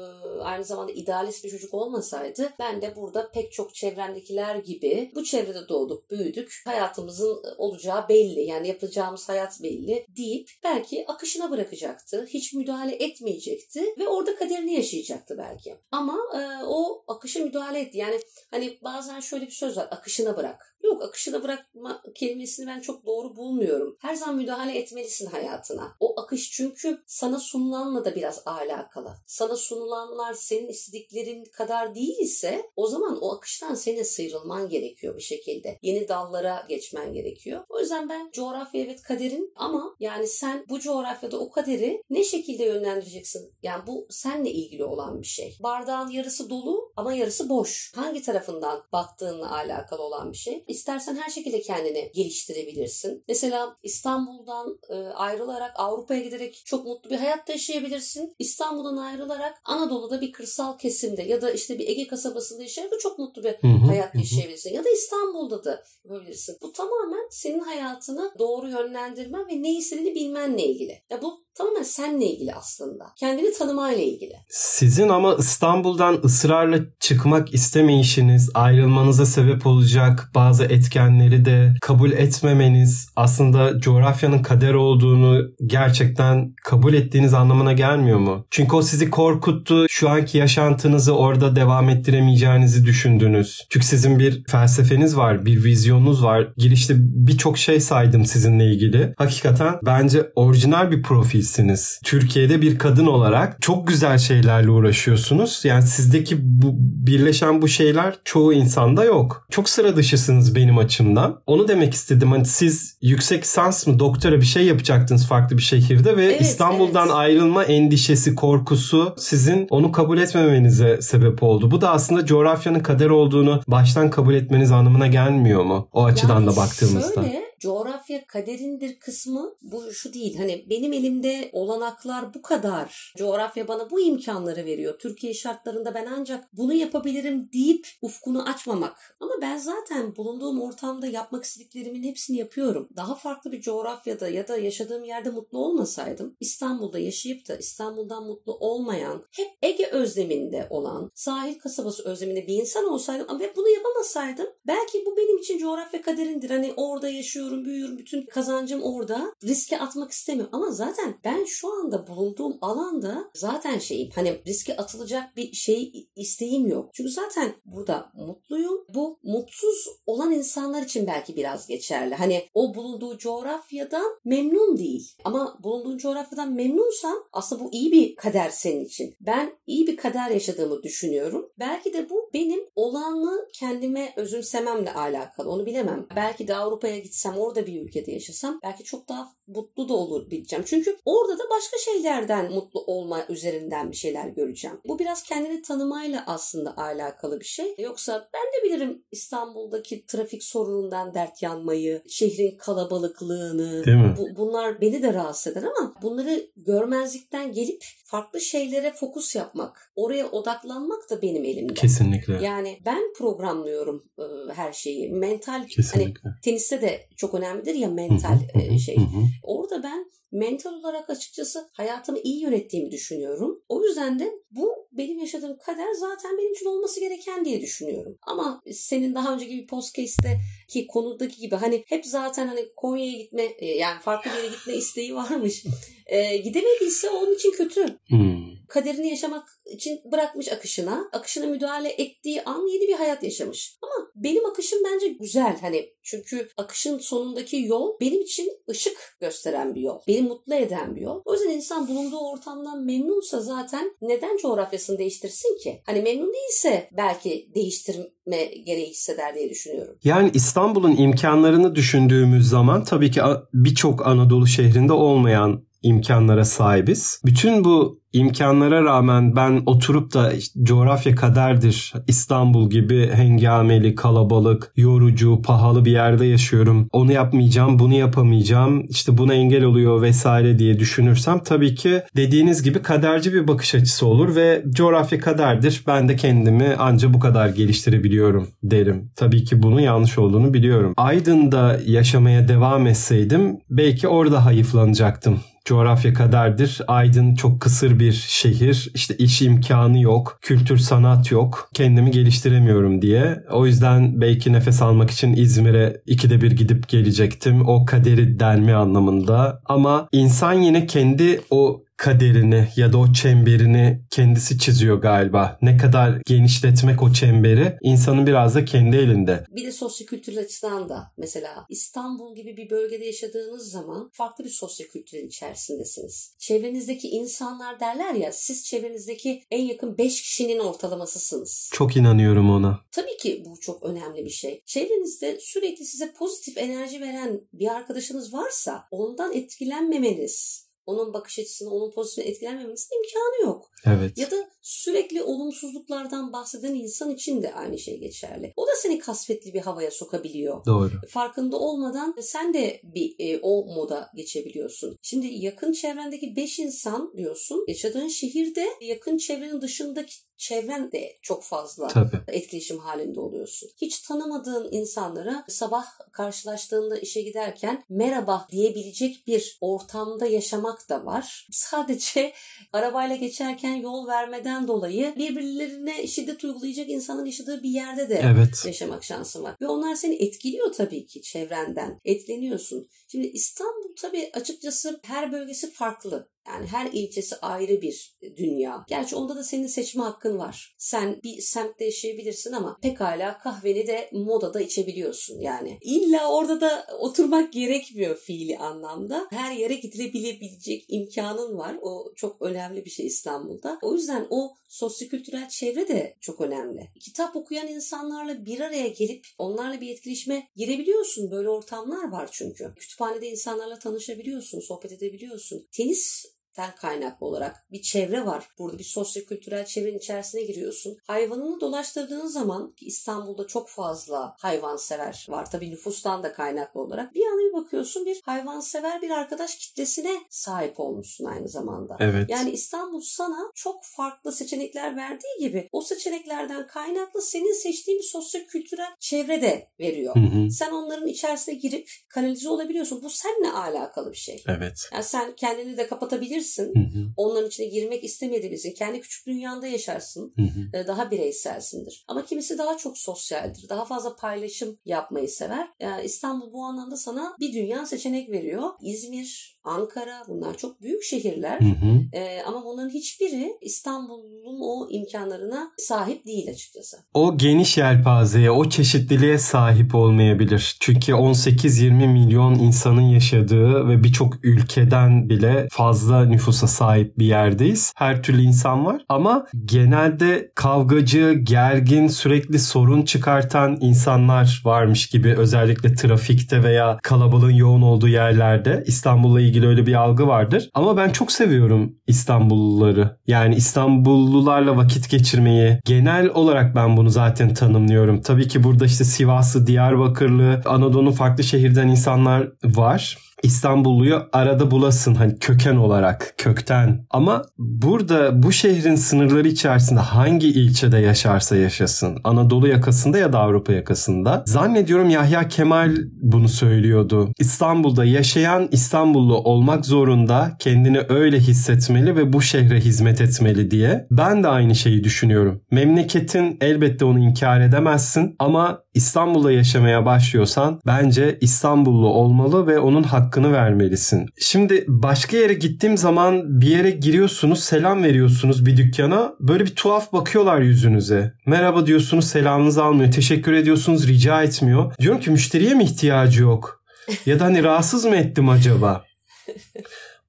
[0.41, 5.69] aynı zamanda idealist bir çocuk olmasaydı ben de burada pek çok çevremdekiler gibi bu çevrede
[5.69, 6.61] doğduk, büyüdük.
[6.65, 8.41] Hayatımızın olacağı belli.
[8.41, 12.25] Yani yapacağımız hayat belli deyip belki akışına bırakacaktı.
[12.29, 15.75] Hiç hiç müdahale etmeyecekti ve orada kaderini yaşayacaktı belki.
[15.91, 17.97] Ama e, o akışa müdahale etti.
[17.97, 18.19] Yani
[18.51, 20.73] hani bazen şöyle bir söz var akışına bırak.
[20.83, 23.97] Yok akışına bırakma kelimesini ben çok doğru bulmuyorum.
[23.99, 25.95] Her zaman müdahale etmelisin hayatına.
[25.99, 29.15] O akış çünkü sana sunulanla da biraz alakalı.
[29.27, 35.21] Sana sunulanlar senin istediklerin kadar değil ise o zaman o akıştan senin sıyrılman gerekiyor bir
[35.21, 35.79] şekilde.
[35.81, 37.63] Yeni dallara geçmen gerekiyor.
[37.69, 42.63] O yüzden ben coğrafya evet kaderin ama yani sen bu coğrafyada o kaderi ne şekilde
[42.63, 43.53] yönlendireceksin?
[43.63, 45.57] Yani bu seninle ilgili olan bir şey.
[45.59, 47.91] Bardağın yarısı dolu ama yarısı boş.
[47.95, 50.63] Hangi tarafından baktığınla alakalı olan bir şey.
[50.67, 53.23] İstersen her şekilde kendini geliştirebilirsin.
[53.27, 58.35] Mesela İstanbul'dan e, ayrılarak Avrupa'ya giderek çok mutlu bir hayat yaşayabilirsin.
[58.39, 63.43] İstanbul'dan ayrılarak Anadolu'da bir kırsal kesimde ya da işte bir Ege kasabasında yaşayarak çok mutlu
[63.43, 63.55] bir
[63.87, 64.73] hayat yaşayabilirsin.
[64.73, 66.57] Ya da İstanbul'da da yapabilirsin.
[66.61, 71.03] Bu tamamen senin hayatını doğru yönlendirmen ve ne istediğini bilmenle ilgili.
[71.09, 73.05] Ya bu tamamen senle ilgili aslında.
[73.19, 74.33] Kendini tanımayla ilgili.
[74.49, 83.79] Sizin ama İstanbul'dan ısrarla çıkmak istemeyişiniz, ayrılmanıza sebep olacak bazı etkenleri de kabul etmemeniz aslında
[83.79, 88.45] coğrafyanın kader olduğunu gerçekten kabul ettiğiniz anlamına gelmiyor mu?
[88.51, 89.85] Çünkü o sizi korkuttu.
[89.89, 93.67] Şu anki yaşantınızı orada devam ettiremeyeceğinizi düşündünüz.
[93.69, 96.47] Çünkü sizin bir felsefeniz var, bir vizyonunuz var.
[96.57, 99.13] Girişte birçok şey saydım sizinle ilgili.
[99.17, 101.99] Hakikaten bence orijinal bir profil değilsiniz.
[102.03, 105.61] Türkiye'de bir kadın olarak çok güzel şeylerle uğraşıyorsunuz.
[105.65, 109.47] Yani sizdeki bu birleşen bu şeyler çoğu insanda yok.
[109.51, 111.41] Çok sıra dışısınız benim açımdan.
[111.47, 112.31] Onu demek istedim.
[112.31, 117.05] Hani siz yüksek sans mı doktora bir şey yapacaktınız farklı bir şehirde ve evet, İstanbul'dan
[117.05, 117.15] evet.
[117.15, 121.71] ayrılma endişesi, korkusu sizin onu kabul etmemenize sebep oldu.
[121.71, 125.87] Bu da aslında coğrafyanın kader olduğunu baştan kabul etmeniz anlamına gelmiyor mu?
[125.93, 127.23] O açıdan yani da baktığımızda.
[127.23, 130.37] Şöyle coğrafya kaderindir kısmı bu şu değil.
[130.37, 133.13] Hani benim elimde olanaklar bu kadar.
[133.17, 134.99] Coğrafya bana bu imkanları veriyor.
[134.99, 139.17] Türkiye şartlarında ben ancak bunu yapabilirim deyip ufkunu açmamak.
[139.19, 142.89] Ama ben zaten bulunduğum ortamda yapmak istediklerimin hepsini yapıyorum.
[142.95, 148.53] Daha farklı bir coğrafyada ya da yaşadığım yerde mutlu olmasaydım İstanbul'da yaşayıp da İstanbul'dan mutlu
[148.53, 155.05] olmayan, hep Ege özleminde olan, sahil kasabası özleminde bir insan olsaydım ama bunu yapamasaydım belki
[155.05, 156.49] bu benim için coğrafya kaderindir.
[156.49, 157.97] Hani orada yaşıyorum yaşıyorum, büyüyorum.
[157.97, 159.33] Bütün kazancım orada.
[159.43, 160.51] Riske atmak istemiyorum.
[160.53, 166.67] Ama zaten ben şu anda bulunduğum alanda zaten şeyim hani riske atılacak bir şey isteğim
[166.67, 166.89] yok.
[166.93, 168.85] Çünkü zaten burada mutluyum.
[168.95, 172.15] Bu mutsuz olan insanlar için belki biraz geçerli.
[172.15, 175.11] Hani o bulunduğu coğrafyadan memnun değil.
[175.23, 179.15] Ama bulunduğun coğrafyadan memnunsan aslında bu iyi bir kader senin için.
[179.21, 181.49] Ben iyi bir kader yaşadığımı düşünüyorum.
[181.59, 185.49] Belki de bu benim olanı kendime özümsememle alakalı.
[185.49, 186.07] Onu bilemem.
[186.15, 190.65] Belki de Avrupa'ya gitsem orada bir ülkede yaşasam belki çok daha mutlu da olur bileceğim.
[190.67, 194.79] Çünkü orada da başka şeylerden mutlu olma üzerinden bir şeyler göreceğim.
[194.87, 197.75] Bu biraz kendini tanımayla aslında alakalı bir şey.
[197.77, 203.83] Yoksa ben de bilirim İstanbul'daki trafik sorunundan dert yanmayı, şehrin kalabalıklığını.
[204.17, 210.31] Bu, bunlar beni de rahatsız eder ama bunları görmezlikten gelip farklı şeylere fokus yapmak, oraya
[210.31, 211.73] odaklanmak da benim elimde.
[211.73, 212.33] Kesinlikle.
[212.41, 215.09] Yani ben programlıyorum e, her şeyi.
[215.09, 216.21] Mental hani Kesinlikle.
[216.23, 218.39] hani teniste de çok önemlidir ya mental
[218.79, 218.97] şey.
[219.43, 223.63] Orada ben mental olarak açıkçası hayatımı iyi yönettiğimi düşünüyorum.
[223.69, 228.17] O yüzden de bu benim yaşadığım kader zaten benim için olması gereken diye düşünüyorum.
[228.21, 233.43] Ama senin daha önceki bir podcast'te ki konudaki gibi hani hep zaten hani Konya'ya gitme
[233.43, 235.65] e, yani farklı bir yere gitme isteği varmış.
[236.05, 237.97] E, gidemediyse onun için kötü.
[238.07, 238.43] Hmm.
[238.67, 241.09] kaderini yaşamak için bırakmış akışına.
[241.11, 243.77] Akışına müdahale ettiği an yeni bir hayat yaşamış.
[243.81, 245.57] Ama benim akışım bence güzel.
[245.61, 249.99] Hani çünkü akışın sonundaki yol benim için ışık gösteren bir yol.
[250.07, 251.21] Beni mutlu eden bir yol.
[251.25, 255.81] O yüzden insan bulunduğu ortamdan memnunsa zaten neden coğrafyasını değiştirsin ki?
[255.85, 259.97] Hani memnun değilse belki değiştirme gereği hisseder diye düşünüyorum.
[260.03, 263.21] Yani İstanbul'un imkanlarını düşündüğümüz zaman tabii ki
[263.53, 267.21] birçok Anadolu şehrinde olmayan imkanlara sahibiz.
[267.25, 275.41] Bütün bu imkanlara rağmen ben oturup da işte, coğrafya kaderdir İstanbul gibi hengameli, kalabalık, yorucu,
[275.41, 276.87] pahalı bir yerde yaşıyorum.
[276.91, 278.85] Onu yapmayacağım, bunu yapamayacağım.
[278.89, 284.05] İşte buna engel oluyor vesaire diye düşünürsem tabii ki dediğiniz gibi kaderci bir bakış açısı
[284.05, 285.83] olur ve coğrafya kaderdir.
[285.87, 289.11] Ben de kendimi anca bu kadar geliştirebiliyorum derim.
[289.15, 290.93] Tabii ki bunun yanlış olduğunu biliyorum.
[290.97, 296.81] Aydın'da yaşamaya devam etseydim belki orada hayıflanacaktım coğrafya kaderdir.
[296.87, 298.91] Aydın çok kısır bir şehir.
[298.93, 301.69] İşte iş imkanı yok, kültür sanat yok.
[301.73, 303.43] Kendimi geliştiremiyorum diye.
[303.51, 307.67] O yüzden belki nefes almak için İzmir'e ikide bir gidip gelecektim.
[307.67, 309.61] O kaderi delme anlamında.
[309.65, 315.57] Ama insan yine kendi o kaderini ya da o çemberini kendisi çiziyor galiba.
[315.61, 319.45] Ne kadar genişletmek o çemberi insanın biraz da kendi elinde.
[319.49, 325.27] Bir de sosyokültürel açıdan da mesela İstanbul gibi bir bölgede yaşadığınız zaman farklı bir sosyokültürün
[325.27, 326.35] içerisindesiniz.
[326.39, 331.69] Çevrenizdeki insanlar derler ya siz çevrenizdeki en yakın 5 kişinin ortalamasısınız.
[331.73, 332.79] Çok inanıyorum ona.
[332.91, 334.63] Tabii ki bu çok önemli bir şey.
[334.65, 341.91] Çevrenizde sürekli size pozitif enerji veren bir arkadaşınız varsa ondan etkilenmemeniz onun bakış açısını, onun
[341.91, 343.71] pozisyonu etkilenmemesinin imkanı yok.
[343.85, 344.17] Evet.
[344.17, 348.53] Ya da sürekli olumsuzluklardan bahseden insan için de aynı şey geçerli.
[348.57, 350.65] O da seni kasvetli bir havaya sokabiliyor.
[350.65, 350.91] Doğru.
[351.09, 354.97] Farkında olmadan sen de bir e, o moda geçebiliyorsun.
[355.01, 357.65] Şimdi yakın çevrendeki 5 insan diyorsun.
[357.67, 362.21] Yaşadığın şehirde yakın çevrenin dışındaki çevren de çok fazla Tabii.
[362.27, 363.69] etkileşim halinde oluyorsun.
[363.81, 371.47] Hiç tanımadığın insanlara sabah karşılaştığında işe giderken merhaba diyebilecek bir ortamda yaşamak da var.
[371.51, 372.33] Sadece
[372.73, 378.63] arabayla geçerken yol vermeden dolayı birbirlerine şiddet uygulayacak insanın yaşadığı bir yerde de evet.
[378.65, 379.55] yaşamak şansın var.
[379.61, 381.99] Ve onlar seni etkiliyor tabii ki çevrenden.
[382.05, 382.87] Etkileniyorsun.
[383.07, 386.32] Şimdi İstanbul tabii açıkçası her bölgesi farklı.
[386.47, 388.85] Yani her ilçesi ayrı bir dünya.
[388.89, 390.75] Gerçi onda da senin seçme hakkın var.
[390.77, 395.77] Sen bir semtte yaşayabilirsin ama pekala kahveni de modada içebiliyorsun yani.
[395.81, 399.27] İlla orada da oturmak gerekmiyor fiili anlamda.
[399.29, 401.75] Her yere gidilebilecek imkanın var.
[401.81, 403.79] O çok önemli bir şey İstanbul'da.
[403.81, 406.91] O yüzden o sosyokültürel çevre de çok önemli.
[406.99, 411.31] Kitap okuyan insanlarla bir araya gelip onlarla bir etkileşime girebiliyorsun.
[411.31, 412.73] Böyle ortamlar var çünkü.
[412.75, 415.67] Kütüphanede insanlarla tanışabiliyorsun, sohbet edebiliyorsun.
[415.71, 418.47] Tenis ten kaynaklı olarak bir çevre var.
[418.59, 420.97] Burada bir sosyokültürel çevrenin içerisine giriyorsun.
[421.07, 425.51] Hayvanını dolaştırdığın zaman ki İstanbul'da çok fazla hayvansever var.
[425.51, 427.15] Tabii nüfustan da kaynaklı olarak.
[427.15, 431.97] Bir anda bir bakıyorsun bir hayvansever bir arkadaş kitlesine sahip olmuşsun aynı zamanda.
[431.99, 432.29] Evet.
[432.29, 438.91] Yani İstanbul sana çok farklı seçenekler verdiği gibi o seçeneklerden kaynaklı senin seçtiğin bir sosyokültürel
[438.99, 440.15] çevre de veriyor.
[440.15, 440.51] Hı hı.
[440.51, 443.03] Sen onların içerisine girip kanalize olabiliyorsun.
[443.03, 444.43] Bu seninle alakalı bir şey.
[444.47, 444.89] Evet.
[444.93, 446.42] Yani sen kendini de kapatabilirsin.
[446.75, 447.07] Hı hı.
[447.17, 448.73] Onların içine girmek istemeyebilirsin.
[448.73, 450.33] Kendi küçük dünyanda yaşarsın.
[450.35, 450.77] Hı hı.
[450.77, 452.05] Ee, Daha bireyselsindir.
[452.07, 453.69] Ama kimisi daha çok sosyaldir.
[453.69, 455.67] Daha fazla paylaşım yapmayı sever.
[455.79, 458.69] Yani İstanbul bu anlamda sana bir dünya seçenek veriyor.
[458.81, 461.59] İzmir, Ankara bunlar çok büyük şehirler.
[461.59, 462.01] Hı hı.
[462.13, 466.97] Ee, ama bunların hiçbiri İstanbul'un o imkanlarına sahip değil açıkçası.
[467.13, 470.77] O geniş yelpazeye, o çeşitliliğe sahip olmayabilir.
[470.79, 477.93] Çünkü 18-20 milyon insanın yaşadığı ve birçok ülkeden bile fazla nüfusa sahip bir yerdeyiz.
[477.95, 485.95] Her türlü insan var ama genelde kavgacı, gergin, sürekli sorun çıkartan insanlar varmış gibi özellikle
[485.95, 490.69] trafikte veya kalabalığın yoğun olduğu yerlerde İstanbul'la ilgili öyle bir algı vardır.
[490.73, 493.17] Ama ben çok seviyorum İstanbulluları.
[493.27, 498.21] Yani İstanbullularla vakit geçirmeyi genel olarak ben bunu zaten tanımlıyorum.
[498.21, 503.17] Tabii ki burada işte Sivaslı, Diyarbakırlı, Anadolu'nun farklı şehirden insanlar var.
[503.43, 507.05] İstanbulluyu arada bulasın hani köken olarak, kökten.
[507.09, 513.73] Ama burada bu şehrin sınırları içerisinde hangi ilçede yaşarsa yaşasın, Anadolu yakasında ya da Avrupa
[513.73, 514.43] yakasında.
[514.47, 517.29] Zannediyorum Yahya Kemal bunu söylüyordu.
[517.39, 524.07] İstanbul'da yaşayan İstanbullu olmak zorunda, kendini öyle hissetmeli ve bu şehre hizmet etmeli diye.
[524.11, 525.61] Ben de aynı şeyi düşünüyorum.
[525.71, 533.53] Memleketin elbette onu inkar edemezsin ama İstanbul'da yaşamaya başlıyorsan bence İstanbullu olmalı ve onun hakkını
[533.53, 534.29] vermelisin.
[534.39, 539.33] Şimdi başka yere gittiğim zaman bir yere giriyorsunuz, selam veriyorsunuz bir dükkana.
[539.39, 541.33] Böyle bir tuhaf bakıyorlar yüzünüze.
[541.45, 543.11] Merhaba diyorsunuz, selamınızı almıyor.
[543.11, 544.93] Teşekkür ediyorsunuz, rica etmiyor.
[544.99, 546.83] Diyorum ki müşteriye mi ihtiyacı yok?
[547.25, 549.03] Ya da hani rahatsız mı ettim acaba?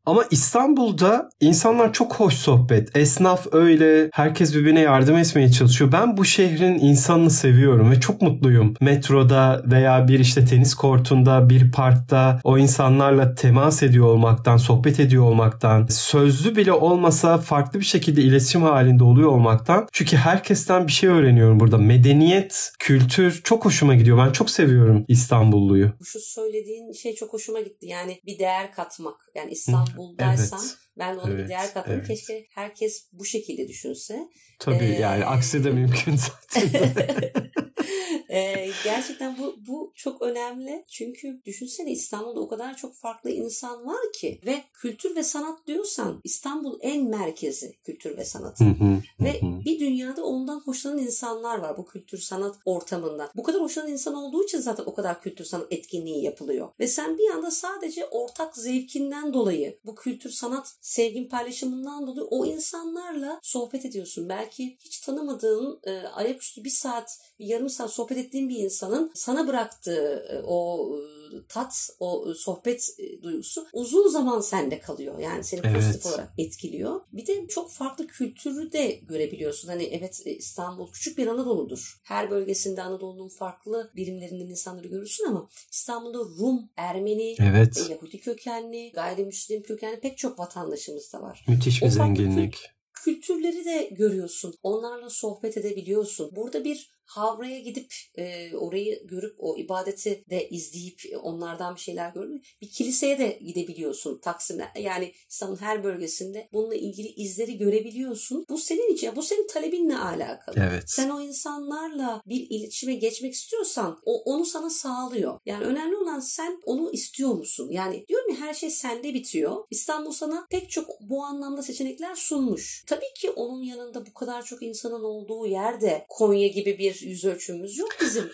[0.06, 2.96] Ama İstanbul'da insanlar çok hoş sohbet.
[2.96, 4.10] Esnaf öyle.
[4.12, 5.92] Herkes birbirine yardım etmeye çalışıyor.
[5.92, 8.74] Ben bu şehrin insanını seviyorum ve çok mutluyum.
[8.80, 15.24] Metroda veya bir işte tenis kortunda, bir parkta o insanlarla temas ediyor olmaktan, sohbet ediyor
[15.24, 19.88] olmaktan, sözlü bile olmasa farklı bir şekilde iletişim halinde oluyor olmaktan.
[19.92, 21.78] Çünkü herkesten bir şey öğreniyorum burada.
[21.78, 24.18] Medeniyet, kültür çok hoşuma gidiyor.
[24.18, 25.92] Ben çok seviyorum İstanbulluyu.
[26.04, 27.86] Şu söylediğin şey çok hoşuma gitti.
[27.86, 29.14] Yani bir değer katmak.
[29.34, 30.76] Yani İstanbul İstanbul'daysam evet.
[30.98, 31.98] ben ona evet, bir değer katlarım.
[31.98, 32.08] Evet.
[32.08, 34.28] Keşke herkes bu şekilde düşünse.
[34.58, 36.70] Tabii ee, yani aksi de mümkün zaten.
[38.30, 40.84] ee, gerçekten bu bu çok önemli.
[40.88, 46.20] Çünkü düşünsene İstanbul'da o kadar çok farklı insan var ki ve kültür ve sanat diyorsan
[46.24, 49.02] İstanbul en merkezi kültür ve sanatın.
[49.20, 53.30] ve bir dünyada ondan hoşlanan insanlar var bu kültür sanat ortamında.
[53.36, 56.68] Bu kadar hoşlanan insan olduğu için zaten o kadar kültür sanat etkinliği yapılıyor.
[56.80, 62.46] Ve sen bir anda sadece ortak zevkinden dolayı bu kültür sanat sevgin paylaşımından dolayı o
[62.46, 64.28] insanlarla sohbet ediyorsun.
[64.28, 69.48] Belki hiç tanımadığın e, ayaküstü bir saat, bir yarım saat sohbet ettiğin bir insanın sana
[69.48, 75.18] bıraktığı e, o e, tat, o sohbet e, duygusu uzun zaman sende kalıyor.
[75.18, 75.76] Yani seni evet.
[75.76, 77.00] pozitif olarak etkiliyor.
[77.12, 79.68] Bir de çok farklı kültürü de görebiliyorsun.
[79.68, 82.00] Hani evet İstanbul küçük bir Anadolu'dur.
[82.04, 87.90] Her bölgesinde Anadolu'nun farklı birimlerinden insanları görürsün ama İstanbul'da Rum, Ermeni, evet.
[87.90, 91.44] Yahudi kökenli, gayrimüslim kökenli pek çok vatandaşımız da var.
[91.48, 94.54] Müthiş bir o zenginlik kültürleri de görüyorsun.
[94.62, 96.30] Onlarla sohbet edebiliyorsun.
[96.36, 102.44] Burada bir Havra'ya gidip e, orayı görüp o ibadeti de izleyip onlardan bir şeyler görüp
[102.62, 104.64] bir kiliseye de gidebiliyorsun Taksim'de.
[104.80, 108.46] Yani İstanbul'un her bölgesinde bununla ilgili izleri görebiliyorsun.
[108.48, 110.56] Bu senin için, bu senin talebinle alakalı.
[110.58, 110.82] Evet.
[110.86, 115.40] Sen o insanlarla bir iletişime geçmek istiyorsan o onu sana sağlıyor.
[115.46, 117.68] Yani önemli olan sen onu istiyor musun?
[117.70, 119.64] Yani diyorum ya her şey sende bitiyor.
[119.70, 122.84] İstanbul sana pek çok bu anlamda seçenekler sunmuş.
[122.86, 127.78] Tabii ki onun yanında bu kadar çok insanın olduğu yerde Konya gibi bir yüz ölçümümüz
[127.78, 128.24] yok bizim.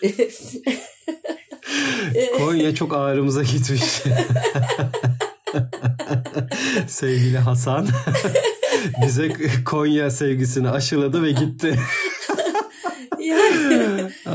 [2.37, 3.81] Konya çok ağrımıza gitmiş.
[6.87, 7.87] Sevgili Hasan
[9.05, 9.33] bize
[9.65, 11.79] Konya sevgisini aşıladı ve gitti.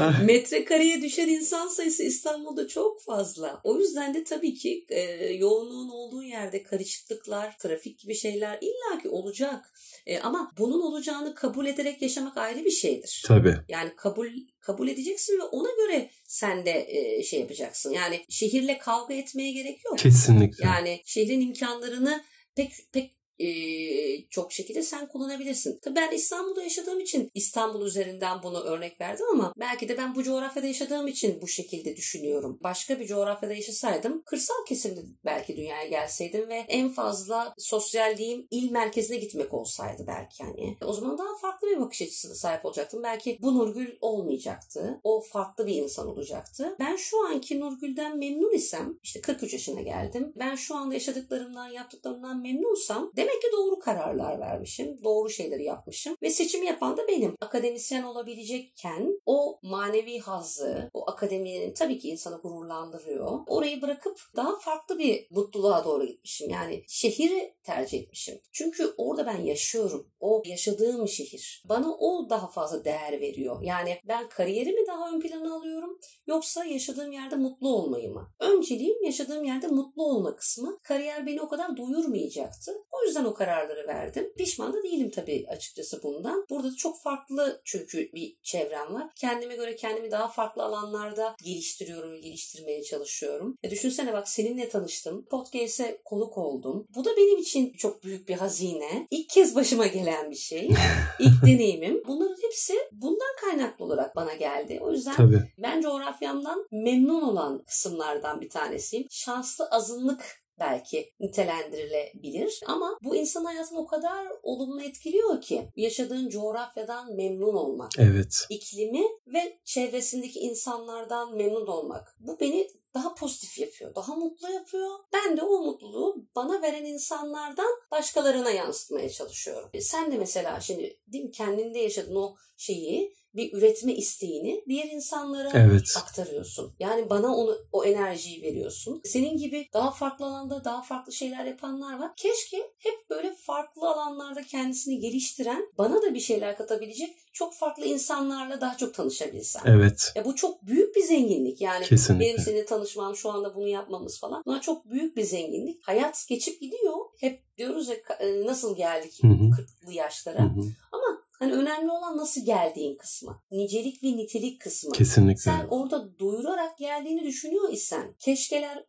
[0.00, 3.60] Yani metrekareye düşen insan sayısı İstanbul'da çok fazla.
[3.64, 5.00] O yüzden de tabii ki e,
[5.32, 9.72] yoğunluğun olduğu yerde karışıklıklar, trafik gibi şeyler illaki olacak.
[10.06, 13.24] E, ama bunun olacağını kabul ederek yaşamak ayrı bir şeydir.
[13.26, 13.56] Tabii.
[13.68, 14.28] Yani kabul
[14.60, 17.90] kabul edeceksin ve ona göre sen de e, şey yapacaksın.
[17.90, 19.98] Yani şehirle kavga etmeye gerek yok.
[19.98, 20.64] Kesinlikle.
[20.64, 22.24] Yani şehrin imkanlarını
[22.56, 25.78] pek pek e, çok şekilde sen kullanabilirsin.
[25.82, 30.22] Tabii ben İstanbul'da yaşadığım için İstanbul üzerinden bunu örnek verdim ama belki de ben bu
[30.22, 32.58] coğrafyada yaşadığım için bu şekilde düşünüyorum.
[32.62, 39.16] Başka bir coğrafyada yaşasaydım kırsal kesimde belki dünyaya gelseydim ve en fazla sosyalliğim il merkezine
[39.16, 40.76] gitmek olsaydı belki yani.
[40.84, 43.02] O zaman daha farklı bir bakış açısına sahip olacaktım.
[43.02, 45.00] Belki bu Nurgül olmayacaktı.
[45.04, 46.76] O farklı bir insan olacaktı.
[46.78, 50.32] Ben şu anki Nurgül'den memnun isem işte 43 yaşına geldim.
[50.36, 56.30] Ben şu anda yaşadıklarımdan yaptıklarımdan memnunsam Demek ki doğru kararlar vermişim, doğru şeyleri yapmışım ve
[56.30, 57.34] seçimi yapan da benim.
[57.40, 63.40] Akademisyen olabilecekken o manevi hazzı, o akademinin tabii ki insanı gururlandırıyor.
[63.46, 66.50] Orayı bırakıp daha farklı bir mutluluğa doğru gitmişim.
[66.50, 68.40] Yani şehri tercih etmişim.
[68.52, 70.06] Çünkü orada ben yaşıyorum.
[70.20, 71.62] O yaşadığım şehir.
[71.68, 73.62] Bana o daha fazla değer veriyor.
[73.62, 78.28] Yani ben kariyerimi daha ön plana alıyorum yoksa yaşadığım yerde mutlu olmayı mı?
[78.40, 80.78] Önceliğim yaşadığım yerde mutlu olma kısmı.
[80.82, 82.72] Kariyer beni o kadar doyurmayacaktı.
[82.92, 84.32] O yüzden o kararları verdim.
[84.36, 86.46] Pişman da değilim tabii açıkçası bundan.
[86.50, 89.10] Burada da çok farklı çünkü bir çevrem var.
[89.16, 93.58] Kendime göre kendimi daha farklı alanlarda geliştiriyorum ve geliştirmeye çalışıyorum.
[93.62, 95.26] Ya düşünsene bak seninle tanıştım.
[95.30, 96.86] Podcast'e konuk oldum.
[96.94, 99.06] Bu da benim için çok büyük bir hazine.
[99.10, 100.70] İlk kez başıma gelen bir şey.
[101.20, 102.02] İlk deneyimim.
[102.06, 104.78] Bunların hepsi bundan kaynaklı olarak bana geldi.
[104.82, 105.42] O yüzden Tabii.
[105.58, 109.06] ben coğrafyamdan memnun olan kısımlardan bir tanesiyim.
[109.10, 112.60] Şanslı azınlık belki nitelendirilebilir.
[112.66, 117.90] Ama bu insan hayatını o kadar olumlu etkiliyor ki yaşadığın coğrafyadan memnun olmak.
[117.98, 118.46] Evet.
[118.50, 122.16] İklimi ve çevresindeki insanlardan memnun olmak.
[122.20, 124.90] Bu beni daha pozitif yapıyor, daha mutlu yapıyor.
[125.12, 129.70] Ben de o mutluluğu bana veren insanlardan başkalarına yansıtmaya çalışıyorum.
[129.72, 134.84] E sen de mesela şimdi değil mi kendinde yaşadığın o şeyi bir üretme isteğini diğer
[134.84, 135.94] insanlara evet.
[135.96, 136.72] aktarıyorsun.
[136.78, 139.00] Yani bana onu o enerjiyi veriyorsun.
[139.04, 142.10] Senin gibi daha farklı alanda daha farklı şeyler yapanlar var.
[142.16, 148.60] Keşke hep böyle farklı alanlarda kendisini geliştiren, bana da bir şeyler katabilecek çok farklı insanlarla
[148.60, 149.62] daha çok tanışabilsem.
[149.66, 150.12] Evet.
[150.14, 151.60] Ya bu çok büyük bir zenginlik.
[151.60, 152.26] Yani Kesinlikle.
[152.26, 154.42] benim seni tanışmam, şu anda bunu yapmamız falan.
[154.46, 155.88] Bunlar çok büyük bir zenginlik.
[155.88, 156.96] Hayat geçip gidiyor.
[157.20, 159.32] Hep diyoruz ya e, nasıl geldik Hı hı.
[159.32, 160.38] 40'lı yaşlara.
[160.38, 160.62] Hı hı.
[160.92, 163.42] Ama hani önemli olan nasıl geldiğin kısmı.
[163.50, 164.92] Nicelik ve nitelik kısmı.
[164.92, 165.40] Kesinlikle.
[165.40, 168.84] Sen orada doyurarak geldiğini düşünüyor isen keşkeler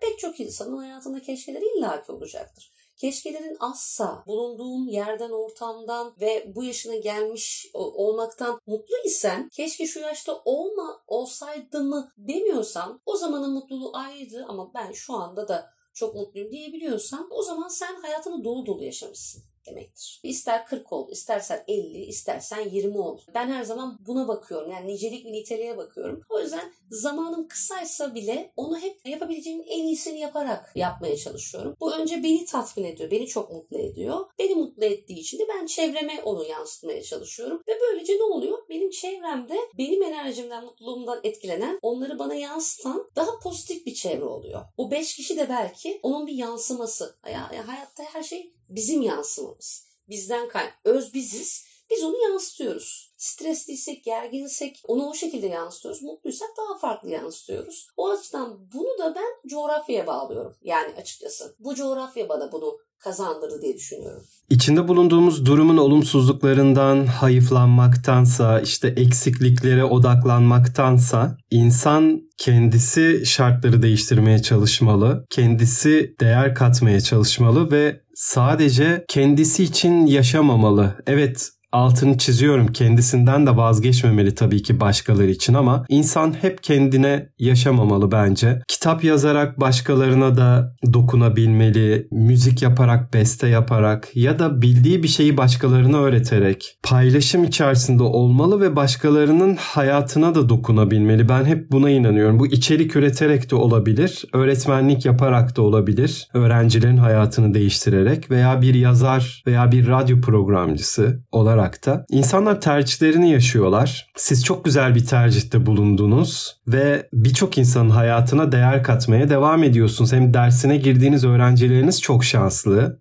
[0.00, 2.72] pek çok insanın hayatında keşkeler illaki olacaktır.
[2.96, 10.42] Keşkelerin azsa bulunduğun yerden, ortamdan ve bu yaşına gelmiş olmaktan mutlu isen keşke şu yaşta
[10.44, 16.50] olma olsaydı mı demiyorsan o zamanın mutluluğu ayrıydı ama ben şu anda da çok mutluyum
[16.50, 20.20] diyebiliyorsan o zaman sen hayatını dolu dolu yaşamışsın demektir.
[20.22, 23.18] İster 40 ol, istersen 50, istersen 20 ol.
[23.34, 24.70] Ben her zaman buna bakıyorum.
[24.70, 26.20] Yani nicelik ve niteliğe bakıyorum.
[26.28, 31.76] O yüzden zamanım kısaysa bile onu hep yapabileceğimin en iyisini yaparak yapmaya çalışıyorum.
[31.80, 34.26] Bu önce beni tatmin ediyor, beni çok mutlu ediyor.
[34.38, 37.62] Beni mutlu ettiği için de ben çevreme onu yansıtmaya çalışıyorum.
[37.68, 38.58] Ve böylece ne oluyor?
[38.68, 44.62] Benim çevremde benim enerjimden, mutluluğumdan etkilenen, onları bana yansıtan daha pozitif bir çevre oluyor.
[44.76, 47.16] O beş kişi de belki onun bir yansıması.
[47.26, 49.86] Ya, ya hayatta her şey bizim yansımamız.
[50.08, 51.64] Bizden kay öz biziz.
[51.90, 53.12] Biz onu yansıtıyoruz.
[53.16, 56.02] Stresliysek, gerginsek onu o şekilde yansıtıyoruz.
[56.02, 57.88] Mutluysak daha farklı yansıtıyoruz.
[57.96, 60.56] O açıdan bunu da ben coğrafyaya bağlıyorum.
[60.62, 61.56] Yani açıkçası.
[61.58, 64.24] Bu coğrafya bana bunu kazandırdı diye düşünüyorum.
[64.50, 76.54] İçinde bulunduğumuz durumun olumsuzluklarından hayıflanmaktansa, işte eksikliklere odaklanmaktansa insan kendisi şartları değiştirmeye çalışmalı, kendisi değer
[76.54, 80.96] katmaya çalışmalı ve sadece kendisi için yaşamamalı.
[81.06, 88.12] Evet altını çiziyorum kendisinden de vazgeçmemeli tabii ki başkaları için ama insan hep kendine yaşamamalı
[88.12, 88.62] bence.
[88.68, 95.98] Kitap yazarak başkalarına da dokunabilmeli, müzik yaparak, beste yaparak ya da bildiği bir şeyi başkalarına
[95.98, 101.28] öğreterek paylaşım içerisinde olmalı ve başkalarının hayatına da dokunabilmeli.
[101.28, 102.38] Ben hep buna inanıyorum.
[102.38, 109.42] Bu içerik üreterek de olabilir, öğretmenlik yaparak da olabilir, öğrencilerin hayatını değiştirerek veya bir yazar
[109.46, 114.06] veya bir radyo programcısı olarak da insanlar tercihlerini yaşıyorlar.
[114.16, 120.12] Siz çok güzel bir tercihte bulundunuz ve birçok insanın hayatına değer katmaya devam ediyorsunuz.
[120.12, 122.98] Hem dersine girdiğiniz öğrencileriniz çok şanslı.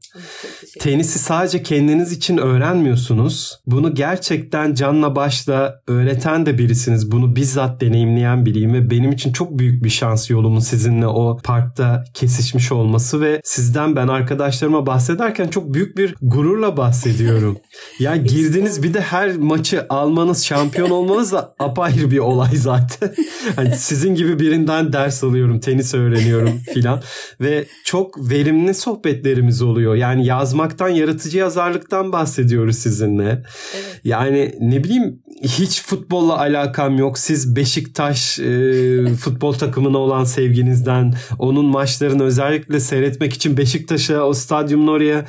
[0.80, 3.60] Tenisi sadece kendiniz için öğrenmiyorsunuz.
[3.68, 7.12] Bunu gerçekten canla başla öğreten de birisiniz.
[7.12, 12.04] Bunu bizzat deneyimleyen biriyim ve benim için çok büyük bir şans yolumun sizinle o parkta
[12.14, 17.58] kesişmiş olması ve sizden ben arkadaşlarıma bahsederken çok büyük bir gururla bahsediyorum.
[18.00, 18.16] ya
[18.54, 23.14] girdiniz bir de her maçı almanız, şampiyon olmanız da apayrı bir olay zaten.
[23.56, 27.02] hani sizin gibi birinden ders alıyorum, tenis öğreniyorum filan
[27.42, 29.96] ve çok verimli sohbetlerimiz oluyor.
[29.96, 33.44] Yani yazmaktan, yaratıcı yazarlıktan bahsediyoruz sizinle.
[33.76, 34.00] Evet.
[34.04, 37.18] Yani ne bileyim hiç futbolla alakam yok.
[37.18, 44.88] Siz Beşiktaş e, futbol takımına olan sevginizden, onun maçlarını özellikle seyretmek için Beşiktaş'a o stadyumun
[44.88, 45.26] oraya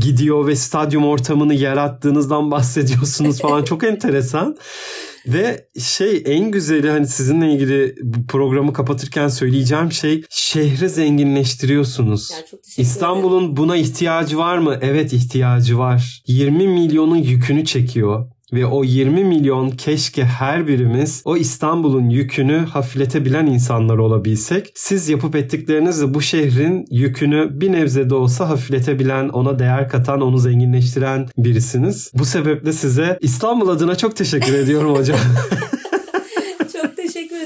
[0.00, 3.64] gidiyor ve stadyum ortamını yarattığınızdan bahsediyorsunuz falan.
[3.64, 4.56] Çok enteresan.
[5.26, 12.30] Ve şey en güzeli hani sizinle ilgili bu programı kapatırken söyleyeceğim şey şehri zenginleştiriyorsunuz.
[12.30, 12.44] Yani
[12.76, 14.78] İstanbul'un buna ihtiyacı var mı?
[14.82, 16.22] Evet ihtiyacı var.
[16.26, 18.26] 20 milyonun yükünü çekiyor.
[18.54, 24.72] Ve o 20 milyon keşke her birimiz o İstanbul'un yükünü hafifletebilen insanlar olabilsek.
[24.74, 30.38] Siz yapıp ettiklerinizle bu şehrin yükünü bir nebze de olsa hafifletebilen, ona değer katan, onu
[30.38, 32.12] zenginleştiren birisiniz.
[32.14, 35.18] Bu sebeple size İstanbul adına çok teşekkür ediyorum hocam.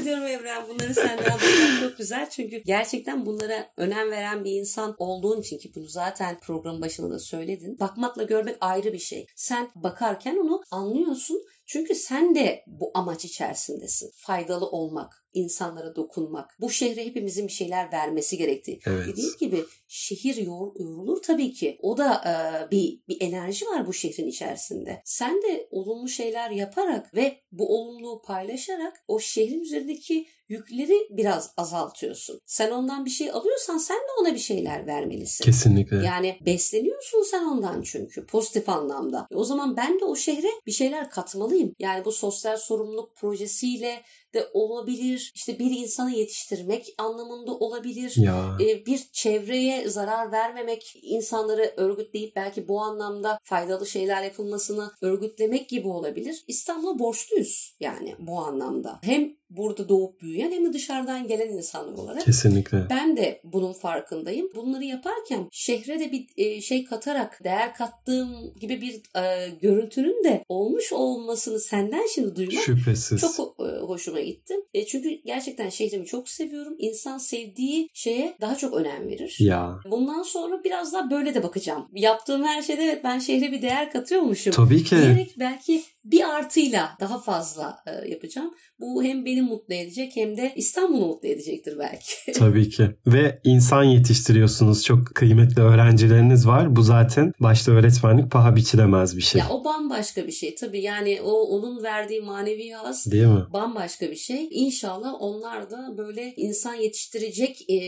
[0.08, 0.68] ediyorum Evren.
[0.68, 2.30] Bunları senden duymak çok güzel.
[2.30, 7.18] Çünkü gerçekten bunlara önem veren bir insan olduğun için ki bunu zaten programın başında da
[7.18, 7.78] söyledin.
[7.80, 9.26] Bakmakla görmek ayrı bir şey.
[9.36, 11.42] Sen bakarken onu anlıyorsun.
[11.68, 14.10] Çünkü sen de bu amaç içerisindesin.
[14.14, 16.56] Faydalı olmak, insanlara dokunmak.
[16.60, 18.80] Bu şehre hepimizin bir şeyler vermesi gerektiği.
[18.86, 19.06] Evet.
[19.08, 21.78] Dediğim gibi şehir yor, yorulur tabii ki.
[21.82, 25.02] O da e, bir bir enerji var bu şehrin içerisinde.
[25.04, 32.40] Sen de olumlu şeyler yaparak ve bu olumluluğu paylaşarak o şehrin üzerindeki yükleri biraz azaltıyorsun.
[32.46, 35.44] Sen ondan bir şey alıyorsan sen de ona bir şeyler vermelisin.
[35.44, 35.96] Kesinlikle.
[35.96, 39.26] Yani besleniyorsun sen ondan çünkü pozitif anlamda.
[39.30, 41.74] E o zaman ben de o şehre bir şeyler katmalıyım.
[41.78, 44.02] Yani bu sosyal sorumluluk projesiyle
[44.34, 45.32] de olabilir.
[45.34, 48.12] İşte bir insanı yetiştirmek anlamında olabilir.
[48.16, 48.56] Ya.
[48.60, 55.88] Ee, bir çevreye zarar vermemek, insanları örgütleyip belki bu anlamda faydalı şeyler yapılmasını örgütlemek gibi
[55.88, 56.44] olabilir.
[56.46, 58.98] İstanbul'a borçluyuz yani bu anlamda.
[59.02, 62.24] Hem burada doğup büyüyen hem de dışarıdan gelen insanlar olarak.
[62.24, 62.86] Kesinlikle.
[62.90, 64.50] Ben de bunun farkındayım.
[64.54, 70.44] Bunları yaparken şehre de bir e, şey katarak değer kattığım gibi bir e, görüntünün de
[70.48, 73.20] olmuş olmasını senden şimdi duymak Şüphesiz.
[73.20, 74.54] çok e, hoşuma gitti.
[74.88, 76.76] Çünkü gerçekten şehrimi çok seviyorum.
[76.78, 79.36] İnsan sevdiği şeye daha çok önem verir.
[79.40, 79.80] Ya.
[79.90, 81.88] Bundan sonra biraz daha böyle de bakacağım.
[81.94, 84.52] Yaptığım her şeyde evet ben şehre bir değer katıyormuşum.
[84.52, 84.96] Tabii ki.
[84.96, 88.50] Diyerek belki bir artıyla daha fazla e, yapacağım.
[88.80, 92.32] Bu hem beni mutlu edecek hem de İstanbul'u mutlu edecektir belki.
[92.38, 92.90] Tabii ki.
[93.06, 94.84] Ve insan yetiştiriyorsunuz.
[94.84, 96.76] Çok kıymetli öğrencileriniz var.
[96.76, 99.38] Bu zaten başta öğretmenlik paha biçilemez bir şey.
[99.40, 100.54] ya o bambaşka bir şey.
[100.54, 103.42] Tabii yani o onun verdiği manevi haz Değil mi?
[103.52, 104.48] bambaşka bir şey.
[104.50, 107.78] İnşallah onlar da böyle insan yetiştirecek e,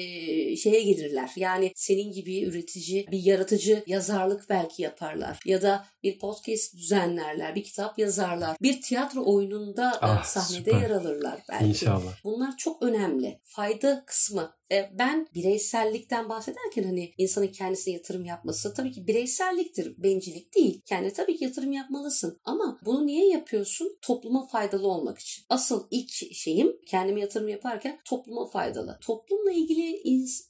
[0.57, 1.31] şeye gelirler.
[1.37, 5.39] Yani senin gibi üretici, bir yaratıcı yazarlık belki yaparlar.
[5.45, 8.10] Ya da bir podcast düzenlerler, bir kitap yazarlar.
[8.63, 10.81] Bir tiyatro oyununda Ah, sahnede süper.
[10.81, 11.65] yer alırlar belki.
[11.67, 12.13] İnşallah.
[12.25, 13.41] Bunlar çok önemli.
[13.45, 14.53] Fayda kısmı.
[14.73, 20.83] E, Ben bireysellikten bahsederken hani insanın kendisine yatırım yapması tabii ki bireyselliktir, bencillik değil.
[20.87, 22.41] Kendi tabii ki yatırım yapmalısın.
[22.45, 23.99] Ama bunu niye yapıyorsun?
[24.03, 25.45] Topluma faydalı olmak için.
[25.49, 28.99] Asıl ilk şeyim kendime yatırım yaparken topluma faydalı.
[29.01, 30.03] Toplumla ilgili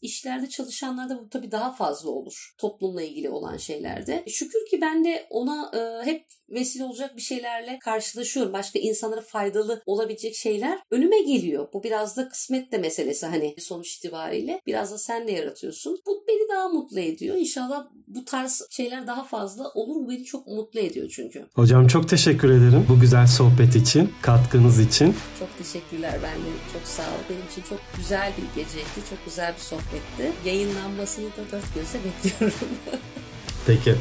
[0.02, 2.54] işlerde çalışanlarda bu tabii daha fazla olur.
[2.58, 4.24] Toplumla ilgili olan şeylerde.
[4.28, 8.52] Şükür ki ben de ona e, hep vesile olacak bir şeylerle karşılaşıyorum.
[8.52, 11.68] Başka insanlara faydalı olabilecek şeyler önüme geliyor.
[11.72, 14.60] Bu biraz da kısmet de meselesi hani sonuç itibariyle.
[14.66, 15.98] Biraz da sen de yaratıyorsun.
[16.06, 17.36] Bu beni daha mutlu ediyor.
[17.36, 19.94] İnşallah bu tarz şeyler daha fazla olur.
[20.04, 21.46] Bu beni çok mutlu ediyor çünkü.
[21.54, 25.14] Hocam çok teşekkür ederim bu güzel sohbet için, katkınız için.
[25.38, 27.22] Çok teşekkürler ben de çok sağ ol.
[27.30, 29.08] Benim için çok güzel bir geceydi.
[29.10, 30.32] Çok güzel bir sohbetti.
[30.44, 32.68] Yayınlanmasını da dört gözle bekliyorum.
[33.66, 33.94] Peki.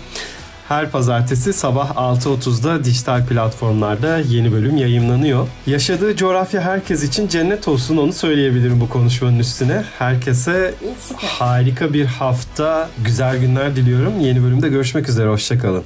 [0.70, 5.48] Her pazartesi sabah 6.30'da dijital platformlarda yeni bölüm yayınlanıyor.
[5.68, 9.84] Yaşadığı coğrafya herkes için cennet olsun onu söyleyebilirim bu konuşmanın üstüne.
[10.00, 10.74] Herkese
[11.16, 14.20] harika bir hafta, güzel günler diliyorum.
[14.20, 15.84] Yeni bölümde görüşmek üzere, hoşçakalın.